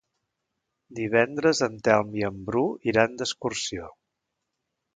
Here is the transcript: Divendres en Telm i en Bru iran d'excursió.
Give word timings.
Divendres 0.99 1.61
en 1.67 1.75
Telm 1.89 2.17
i 2.21 2.25
en 2.31 2.41
Bru 2.49 2.65
iran 2.93 3.17
d'excursió. 3.21 3.95